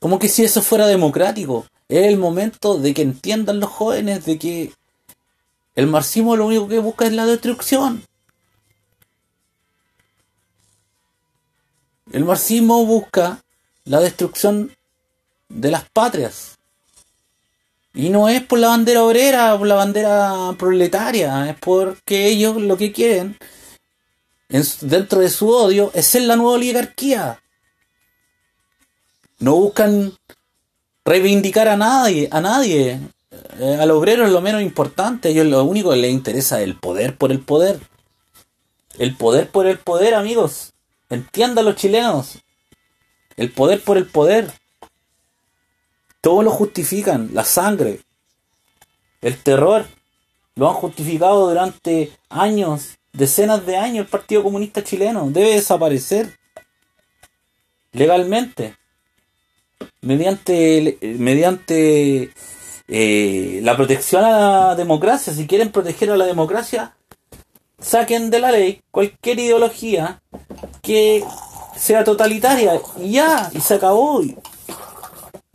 Como 0.00 0.18
que 0.18 0.28
si 0.28 0.42
eso 0.42 0.62
fuera 0.62 0.86
democrático. 0.86 1.66
Es 1.88 2.06
el 2.06 2.16
momento 2.16 2.78
de 2.78 2.94
que 2.94 3.02
entiendan 3.02 3.60
los 3.60 3.70
jóvenes 3.70 4.24
de 4.24 4.38
que 4.38 4.72
el 5.74 5.86
marxismo 5.86 6.36
lo 6.36 6.46
único 6.46 6.66
que 6.66 6.78
busca 6.78 7.06
es 7.06 7.12
la 7.12 7.26
destrucción. 7.26 8.04
El 12.10 12.24
marxismo 12.24 12.84
busca 12.86 13.42
la 13.84 14.00
destrucción 14.00 14.74
de 15.48 15.70
las 15.70 15.88
patrias. 15.90 16.58
Y 17.94 18.10
no 18.10 18.28
es 18.28 18.42
por 18.42 18.58
la 18.58 18.68
bandera 18.68 19.04
obrera, 19.04 19.56
por 19.56 19.68
la 19.68 19.76
bandera 19.76 20.52
proletaria, 20.58 21.48
es 21.48 21.56
porque 21.60 22.26
ellos 22.26 22.56
lo 22.56 22.76
que 22.76 22.90
quieren, 22.90 23.38
dentro 24.80 25.20
de 25.20 25.30
su 25.30 25.48
odio, 25.48 25.92
es 25.94 26.06
ser 26.06 26.22
la 26.22 26.34
nueva 26.34 26.54
oligarquía. 26.54 27.40
No 29.38 29.54
buscan 29.54 30.12
reivindicar 31.04 31.68
a 31.68 31.76
nadie, 31.76 32.28
a 32.32 32.40
nadie. 32.40 32.98
eh, 33.60 33.78
al 33.80 33.90
obrero 33.92 34.26
es 34.26 34.32
lo 34.32 34.40
menos 34.40 34.62
importante. 34.62 35.28
A 35.28 35.30
ellos 35.30 35.46
lo 35.46 35.62
único 35.64 35.90
que 35.90 35.96
les 35.96 36.12
interesa 36.12 36.58
es 36.58 36.64
el 36.64 36.76
poder 36.76 37.16
por 37.16 37.30
el 37.30 37.40
poder. 37.40 37.78
El 38.98 39.16
poder 39.16 39.50
por 39.50 39.66
el 39.66 39.78
poder, 39.78 40.14
amigos. 40.14 40.72
Entiendan 41.10 41.64
los 41.64 41.76
chilenos. 41.76 42.38
El 43.36 43.50
poder 43.50 43.82
por 43.82 43.98
el 43.98 44.06
poder. 44.06 44.52
Todo 46.24 46.42
lo 46.42 46.50
justifican. 46.50 47.34
La 47.34 47.44
sangre. 47.44 48.00
El 49.20 49.36
terror. 49.42 49.84
Lo 50.54 50.70
han 50.70 50.74
justificado 50.74 51.48
durante 51.48 52.12
años. 52.30 52.96
Decenas 53.12 53.66
de 53.66 53.76
años 53.76 54.06
el 54.06 54.10
Partido 54.10 54.42
Comunista 54.42 54.82
Chileno. 54.82 55.28
Debe 55.30 55.50
desaparecer. 55.50 56.38
Legalmente. 57.92 58.74
Mediante, 60.00 60.96
mediante 61.02 62.30
eh, 62.88 63.60
la 63.62 63.76
protección 63.76 64.24
a 64.24 64.30
la 64.30 64.74
democracia. 64.76 65.34
Si 65.34 65.46
quieren 65.46 65.72
proteger 65.72 66.10
a 66.10 66.16
la 66.16 66.24
democracia, 66.24 66.96
saquen 67.78 68.30
de 68.30 68.38
la 68.38 68.50
ley 68.50 68.80
cualquier 68.90 69.40
ideología 69.40 70.22
que 70.80 71.22
sea 71.76 72.02
totalitaria 72.02 72.80
ya, 72.98 73.50
y 73.52 73.60
se 73.60 73.74
acabó. 73.74 74.22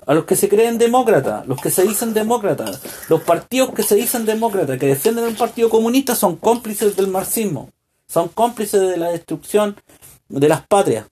A 0.10 0.16
los 0.16 0.26
que 0.26 0.36
se 0.36 0.50
creen 0.50 0.80
demócratas, 0.80 1.46
los 1.46 1.62
que 1.62 1.70
se 1.70 1.84
dicen 1.84 2.16
demócratas, 2.16 2.82
los 3.10 3.22
partidos 3.22 3.76
que 3.76 3.84
se 3.84 3.94
dicen 3.94 4.26
demócratas, 4.26 4.80
que 4.80 4.88
defienden 4.88 5.26
un 5.26 5.36
partido 5.36 5.70
comunista, 5.70 6.16
son 6.16 6.36
cómplices 6.36 6.96
del 6.96 7.10
marxismo, 7.10 7.70
son 8.08 8.30
cómplices 8.30 8.82
de 8.82 8.98
la 8.98 9.10
destrucción 9.12 9.80
de 10.28 10.50
las 10.50 10.66
patrias. 10.66 11.06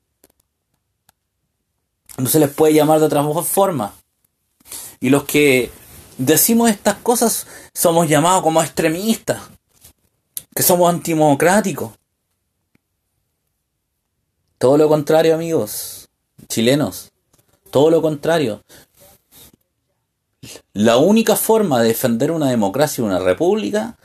No 2.18 2.28
se 2.28 2.40
les 2.40 2.50
puede 2.50 2.74
llamar 2.74 3.00
de 3.00 3.06
otra 3.06 3.24
forma. 3.44 3.94
Y 5.00 5.12
los 5.12 5.26
que 5.26 5.70
decimos 6.18 6.72
estas 6.72 6.96
cosas 6.96 7.46
somos 7.76 8.10
llamados 8.10 8.42
como 8.42 8.64
extremistas, 8.64 9.44
que 10.56 10.64
somos 10.64 10.92
antidemocráticos. 10.92 11.92
Todo 14.58 14.76
lo 14.76 14.90
contrario, 14.90 15.36
amigos, 15.36 16.10
chilenos. 16.48 17.12
Todo 17.70 17.90
lo 17.90 18.02
contrario. 18.02 18.64
La 20.78 20.98
única 20.98 21.36
forma 21.36 21.82
de 21.82 21.88
defender 21.88 22.30
una 22.30 22.52
democracia 22.52 23.02
y 23.02 23.06
una 23.06 23.18
república 23.18 23.98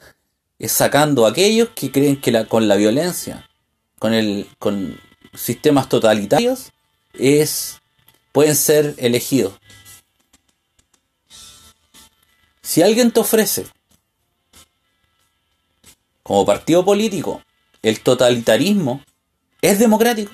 es 0.59 0.73
sacando 0.73 1.27
a 1.27 1.29
aquellos 1.29 1.69
que 1.75 1.93
creen 1.93 2.19
que 2.19 2.33
la, 2.33 2.47
con 2.47 2.67
la 2.67 2.77
violencia, 2.77 3.47
con, 3.99 4.15
el, 4.15 4.49
con 4.59 4.99
sistemas 5.35 5.91
totalitarios, 5.91 6.73
es, 7.13 7.79
pueden 8.33 8.57
ser 8.57 8.95
elegidos. 8.97 9.53
Si 12.63 12.81
alguien 12.81 13.11
te 13.11 13.21
ofrece, 13.21 13.67
como 16.23 16.47
partido 16.47 16.87
político, 16.87 17.43
el 17.83 18.01
totalitarismo, 18.01 19.05
es 19.61 19.79
democrático. 19.79 20.33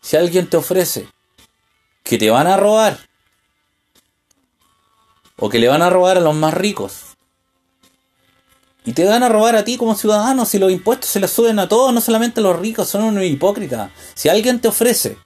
Si 0.00 0.16
alguien 0.16 0.48
te 0.48 0.58
ofrece 0.58 1.08
que 2.04 2.18
te 2.18 2.30
van 2.30 2.46
a 2.46 2.56
robar 2.56 3.00
o 5.36 5.48
que 5.48 5.58
le 5.58 5.68
van 5.68 5.82
a 5.82 5.90
robar 5.90 6.16
a 6.16 6.20
los 6.20 6.34
más 6.34 6.54
ricos 6.54 7.14
y 8.84 8.92
te 8.92 9.04
van 9.04 9.22
a 9.22 9.28
robar 9.28 9.56
a 9.56 9.64
ti 9.64 9.78
como 9.78 9.94
ciudadano 9.94 10.44
si 10.44 10.58
los 10.58 10.70
impuestos 10.70 11.08
se 11.08 11.20
les 11.20 11.30
suben 11.30 11.58
a 11.58 11.68
todos, 11.68 11.92
no 11.92 12.00
solamente 12.00 12.40
a 12.40 12.42
los 12.42 12.58
ricos, 12.58 12.88
son 12.88 13.04
unos 13.04 13.24
hipócritas. 13.24 13.90
Si 14.14 14.28
alguien 14.28 14.60
te 14.60 14.68
ofrece 14.68 15.16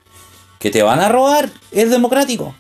que 0.60 0.70
te 0.70 0.82
van 0.82 1.00
a 1.00 1.08
robar, 1.08 1.50
es 1.72 1.90
democrático. 1.90 2.54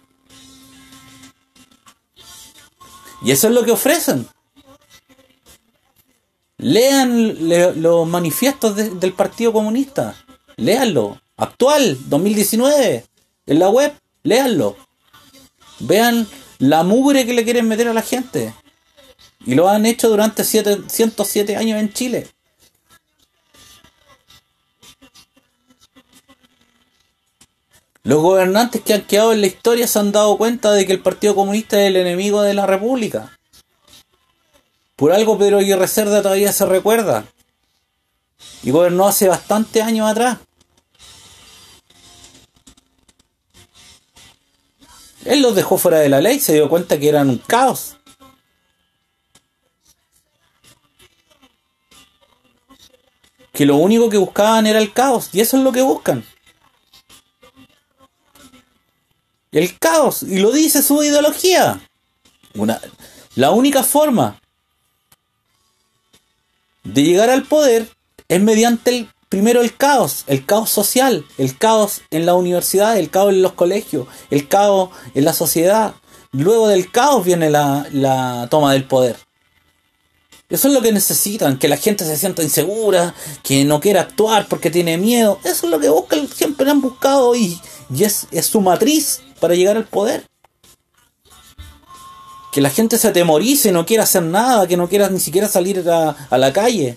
Y 3.22 3.30
eso 3.30 3.48
es 3.48 3.54
lo 3.54 3.64
que 3.64 3.70
ofrecen. 3.70 4.26
Lean 6.56 7.48
los 7.80 8.08
manifiestos 8.08 8.74
del 8.74 9.12
Partido 9.12 9.52
Comunista. 9.52 10.16
Leanlo. 10.56 11.20
Actual, 11.36 11.96
2019. 12.08 13.06
En 13.46 13.58
la 13.60 13.68
web, 13.68 13.92
léanlo. 14.24 14.76
Vean 15.78 16.26
la 16.58 16.82
mugre 16.82 17.24
que 17.24 17.34
le 17.34 17.44
quieren 17.44 17.68
meter 17.68 17.88
a 17.88 17.94
la 17.94 18.02
gente. 18.02 18.54
Y 19.46 19.54
lo 19.54 19.68
han 19.68 19.86
hecho 19.86 20.08
durante 20.08 20.44
107 20.44 21.56
años 21.56 21.80
en 21.80 21.92
Chile. 21.92 22.28
Los 28.02 28.22
gobernantes 28.22 28.80
que 28.82 28.94
han 28.94 29.02
quedado 29.02 29.32
en 29.32 29.42
la 29.42 29.48
historia 29.48 29.86
se 29.86 29.98
han 29.98 30.12
dado 30.12 30.38
cuenta 30.38 30.72
de 30.72 30.86
que 30.86 30.92
el 30.92 31.02
Partido 31.02 31.34
Comunista 31.34 31.80
es 31.80 31.88
el 31.88 31.96
enemigo 31.96 32.42
de 32.42 32.54
la 32.54 32.66
República. 32.66 33.38
Por 34.96 35.12
algo 35.12 35.38
Pedro 35.38 35.58
Aguirre 35.58 35.86
Cerda 35.86 36.22
todavía 36.22 36.52
se 36.52 36.66
recuerda. 36.66 37.26
Y 38.62 38.70
gobernó 38.70 39.06
hace 39.06 39.28
bastantes 39.28 39.82
años 39.82 40.10
atrás. 40.10 40.38
Él 45.28 45.42
los 45.42 45.54
dejó 45.54 45.76
fuera 45.76 45.98
de 45.98 46.08
la 46.08 46.22
ley, 46.22 46.40
se 46.40 46.54
dio 46.54 46.70
cuenta 46.70 46.98
que 46.98 47.06
eran 47.06 47.28
un 47.28 47.36
caos. 47.36 47.96
Que 53.52 53.66
lo 53.66 53.76
único 53.76 54.08
que 54.08 54.16
buscaban 54.16 54.66
era 54.66 54.78
el 54.78 54.90
caos, 54.94 55.28
y 55.34 55.40
eso 55.40 55.58
es 55.58 55.64
lo 55.64 55.70
que 55.70 55.82
buscan. 55.82 56.24
El 59.52 59.78
caos, 59.78 60.22
y 60.22 60.38
lo 60.38 60.50
dice 60.50 60.82
su 60.82 61.02
ideología. 61.02 61.78
Una, 62.54 62.80
la 63.34 63.50
única 63.50 63.82
forma 63.82 64.40
de 66.84 67.02
llegar 67.02 67.28
al 67.28 67.42
poder 67.42 67.86
es 68.28 68.40
mediante 68.40 68.96
el 68.96 69.12
primero 69.28 69.60
el 69.60 69.76
caos, 69.76 70.24
el 70.26 70.44
caos 70.44 70.70
social, 70.70 71.24
el 71.36 71.56
caos 71.56 72.02
en 72.10 72.26
la 72.26 72.34
universidad, 72.34 72.98
el 72.98 73.10
caos 73.10 73.32
en 73.32 73.42
los 73.42 73.52
colegios, 73.52 74.06
el 74.30 74.48
caos 74.48 74.90
en 75.14 75.24
la 75.24 75.32
sociedad. 75.32 75.94
Luego 76.32 76.68
del 76.68 76.90
caos 76.90 77.24
viene 77.24 77.50
la, 77.50 78.46
toma 78.50 78.72
del 78.72 78.84
poder. 78.84 79.16
Eso 80.48 80.68
es 80.68 80.74
lo 80.74 80.80
que 80.80 80.92
necesitan, 80.92 81.58
que 81.58 81.68
la 81.68 81.76
gente 81.76 82.06
se 82.06 82.16
sienta 82.16 82.42
insegura, 82.42 83.14
que 83.42 83.64
no 83.64 83.80
quiera 83.80 84.00
actuar 84.00 84.46
porque 84.48 84.70
tiene 84.70 84.96
miedo. 84.96 85.38
Eso 85.44 85.66
es 85.66 85.70
lo 85.72 85.78
que 85.78 86.26
siempre 86.34 86.70
han 86.70 86.80
buscado 86.80 87.34
y, 87.34 87.60
y 87.94 88.04
es, 88.04 88.26
es 88.30 88.46
su 88.46 88.62
matriz 88.62 89.20
para 89.40 89.54
llegar 89.54 89.76
al 89.76 89.84
poder 89.84 90.24
que 92.52 92.60
la 92.60 92.70
gente 92.70 92.98
se 92.98 93.08
atemorice, 93.08 93.72
no 93.72 93.86
quiera 93.86 94.04
hacer 94.04 94.22
nada, 94.22 94.66
que 94.66 94.76
no 94.76 94.88
quiera 94.88 95.08
ni 95.10 95.20
siquiera 95.20 95.48
salir 95.48 95.84
a, 95.88 96.38
la 96.38 96.52
calle, 96.52 96.96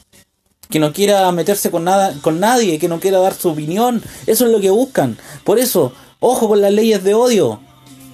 que 0.72 0.80
no 0.80 0.94
quiera 0.94 1.32
meterse 1.32 1.70
con 1.70 1.84
nada, 1.84 2.16
con 2.22 2.40
nadie, 2.40 2.80
que 2.80 2.88
no 2.88 3.00
quiera 3.00 3.20
dar 3.20 3.36
su 3.36 3.50
opinión. 3.50 4.02
Eso 4.26 4.46
es 4.46 4.52
lo 4.52 4.60
que 4.60 4.72
buscan. 4.72 5.18
Por 5.44 5.60
eso, 5.60 5.94
ojo 6.20 6.48
con 6.48 6.62
las 6.62 6.72
leyes 6.72 7.04
de 7.04 7.14
odio. 7.14 7.60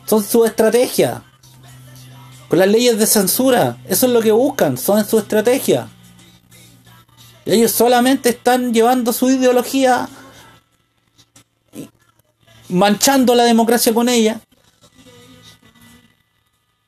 Son 0.06 0.24
su 0.24 0.44
estrategia. 0.44 1.24
Con 2.50 2.60
las 2.60 2.68
leyes 2.68 2.98
de 2.98 3.08
censura. 3.08 3.78
Eso 3.88 4.08
es 4.08 4.12
lo 4.12 4.22
que 4.22 4.32
buscan. 4.32 4.78
Son 4.78 5.06
su 5.08 5.20
estrategia. 5.20 5.88
Ellos 7.46 7.72
solamente 7.72 8.30
están 8.30 8.74
llevando 8.74 9.14
su 9.14 9.30
ideología 9.30 10.10
manchando 12.70 13.36
la 13.36 13.44
democracia 13.44 13.94
con 13.94 14.10
ella 14.10 14.42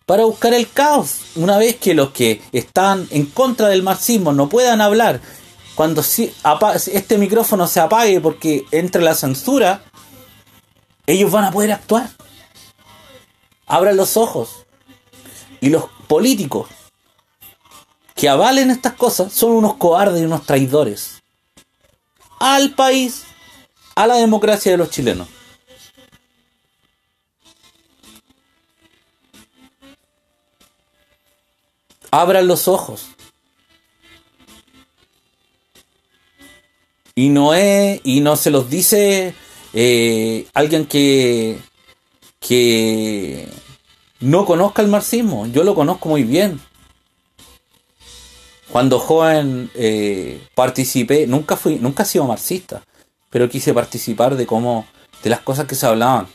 para 0.05 0.25
buscar 0.25 0.53
el 0.53 0.69
caos. 0.69 1.19
Una 1.35 1.57
vez 1.57 1.75
que 1.75 1.93
los 1.93 2.09
que 2.09 2.41
están 2.51 3.07
en 3.11 3.27
contra 3.27 3.67
del 3.67 3.83
marxismo 3.83 4.33
no 4.33 4.49
puedan 4.49 4.81
hablar, 4.81 5.21
cuando 5.79 6.01
este 6.01 7.17
micrófono 7.17 7.65
se 7.65 7.79
apague 7.79 8.19
porque 8.19 8.65
entre 8.71 9.01
la 9.01 9.15
censura, 9.15 9.81
ellos 11.07 11.31
van 11.31 11.45
a 11.45 11.51
poder 11.51 11.71
actuar. 11.71 12.09
Abran 13.65 13.95
los 13.95 14.17
ojos. 14.17 14.65
Y 15.61 15.69
los 15.69 15.85
políticos 16.09 16.67
que 18.13 18.27
avalen 18.27 18.71
estas 18.71 18.95
cosas 18.95 19.31
son 19.31 19.51
unos 19.51 19.75
cobardes 19.75 20.21
y 20.21 20.25
unos 20.25 20.45
traidores. 20.45 21.23
Al 22.41 22.75
país, 22.75 23.23
a 23.95 24.05
la 24.05 24.15
democracia 24.15 24.73
de 24.73 24.79
los 24.79 24.89
chilenos. 24.89 25.29
abran 32.11 32.47
los 32.47 32.67
ojos. 32.67 33.05
Y 37.19 37.27
no 37.27 37.53
es, 37.53 37.99
y 38.05 38.21
no 38.21 38.37
se 38.37 38.49
los 38.49 38.69
dice 38.69 39.35
eh, 39.73 40.47
alguien 40.53 40.85
que, 40.85 41.59
que 42.39 43.45
no 44.21 44.45
conozca 44.45 44.81
el 44.81 44.87
marxismo. 44.87 45.45
Yo 45.47 45.65
lo 45.65 45.75
conozco 45.75 46.07
muy 46.07 46.23
bien. 46.23 46.61
Cuando 48.71 48.99
joven 48.99 49.69
eh, 49.75 50.47
participé, 50.55 51.27
nunca 51.27 51.57
fui, 51.57 51.75
nunca 51.75 52.03
he 52.03 52.05
sido 52.05 52.23
marxista, 52.23 52.85
pero 53.29 53.49
quise 53.49 53.73
participar 53.73 54.37
de 54.37 54.45
cómo, 54.45 54.87
de 55.21 55.29
las 55.29 55.41
cosas 55.41 55.67
que 55.67 55.75
se 55.75 55.87
hablaban. 55.87 56.29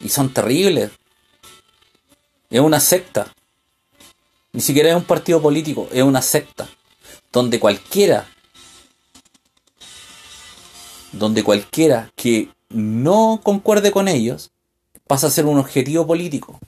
Y 0.00 0.08
son 0.08 0.32
terribles 0.32 0.90
Es 2.48 2.60
una 2.60 2.80
secta. 2.80 3.30
Ni 4.54 4.62
siquiera 4.62 4.88
es 4.88 4.96
un 4.96 5.04
partido 5.04 5.42
político, 5.42 5.86
es 5.92 6.02
una 6.02 6.22
secta. 6.22 6.66
Donde 7.32 7.58
cualquiera, 7.58 8.28
donde 11.12 11.42
cualquiera 11.42 12.12
que 12.14 12.50
no 12.68 13.40
concuerde 13.42 13.90
con 13.90 14.08
ellos, 14.08 14.50
pasa 15.06 15.26
a 15.26 15.30
ser 15.30 15.46
un 15.46 15.58
objetivo 15.58 16.06
político. 16.06 16.60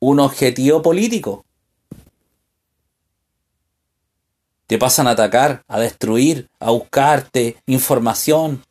Un 0.00 0.20
objetivo 0.20 0.82
político. 0.82 1.44
Te 4.66 4.78
pasan 4.78 5.06
a 5.06 5.10
atacar, 5.10 5.64
a 5.68 5.78
destruir, 5.78 6.48
a 6.58 6.70
buscarte 6.70 7.56
información. 7.66 8.62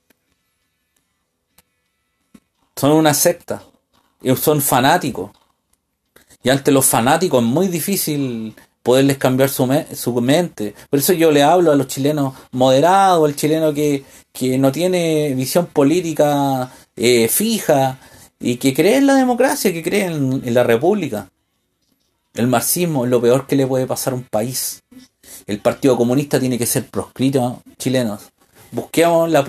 Son 2.76 2.92
una 2.92 3.14
secta. 3.14 3.64
Son 4.36 4.62
fanáticos. 4.62 5.32
Y 6.44 6.50
ante 6.50 6.72
los 6.72 6.86
fanáticos 6.86 7.44
es 7.44 7.50
muy 7.50 7.68
difícil 7.68 8.56
poderles 8.84 9.18
cambiar 9.18 9.50
su, 9.50 9.68
su 9.96 10.22
mente. 10.22 10.76
Por 10.90 11.00
eso 11.00 11.14
yo 11.14 11.32
le 11.32 11.42
hablo 11.42 11.72
a 11.72 11.76
los 11.76 11.88
chilenos 11.88 12.34
moderados, 12.52 13.28
al 13.28 13.36
chileno 13.36 13.74
que, 13.74 14.04
no 14.60 14.72
tiene 14.72 15.34
visión 15.36 15.68
política 15.68 16.72
eh, 16.96 17.28
fija 17.30 18.00
y 18.40 18.58
que 18.58 18.74
cree 18.74 18.98
en 18.98 19.08
la 19.08 19.16
democracia, 19.16 19.72
que 19.72 19.82
cree 19.82 20.06
en, 20.06 20.54
la 20.54 20.64
república. 20.64 21.30
El 22.36 22.48
marxismo 22.48 23.06
es 23.06 23.12
lo 23.12 23.22
peor 23.22 23.48
que 23.48 23.56
le 23.56 23.68
puede 23.68 23.88
pasar 23.88 24.14
a 24.14 24.18
un 24.18 24.24
país. 24.24 24.84
El 25.48 25.60
Partido 25.60 25.96
Comunista 25.98 26.40
tiene 26.40 26.58
que 26.58 26.66
ser 26.66 26.86
proscrito, 26.88 27.62
chilenos. 27.78 28.22
Busquemos 28.72 29.30
la 29.30 29.46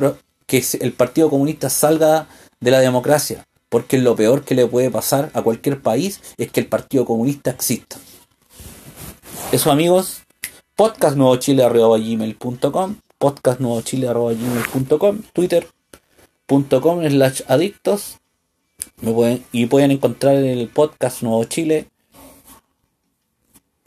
que 0.47 0.65
el 0.81 0.93
Partido 0.93 1.31
Comunista 1.31 1.71
salga 1.71 2.29
de 2.61 2.71
la 2.71 2.81
democracia 2.81 3.45
porque 3.75 3.99
lo 3.99 4.15
peor 4.15 4.45
que 4.45 4.55
le 4.55 4.69
puede 4.69 4.89
pasar 4.89 5.33
a 5.35 5.43
cualquier 5.43 5.81
país 5.81 6.21
es 6.37 6.53
que 6.53 6.61
el 6.61 6.67
Partido 6.67 7.05
Comunista 7.05 7.51
exista. 7.51 7.97
Eso 9.53 9.71
amigos, 9.71 10.23
podcastnuevochile.com, 10.77 12.97
podcastnuevochile.com, 13.19 15.23
twitter.com 15.33 17.09
slash 17.09 17.43
adictos 17.47 18.19
me 19.01 19.13
pueden, 19.13 19.45
y 19.53 19.67
pueden 19.67 19.91
encontrar 19.91 20.37
el 20.37 20.69
podcast 20.69 21.23
Nuevo 21.23 21.45
Chile 21.45 21.89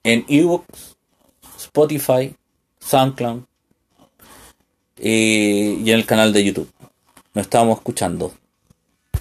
en 0.04 0.26
ebooks, 0.28 0.98
Spotify, 1.58 2.36
SoundCloud 2.80 3.44
eh, 4.98 5.82
y 5.84 5.92
en 5.92 6.00
el 6.00 6.06
canal 6.06 6.34
de 6.34 6.46
YouTube. 6.46 6.72
Nos 7.34 7.46
estamos 7.46 7.78
escuchando. 7.78 8.34